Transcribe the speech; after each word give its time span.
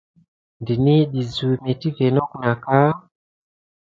Ndəni 0.61 0.95
dezu 1.11 1.49
métivə 1.63 2.05
not 2.15 2.31
nako 2.41 2.41
nat 2.43 2.59
ka. 2.65 2.79